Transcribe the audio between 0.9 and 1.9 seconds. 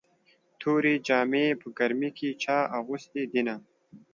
جامې په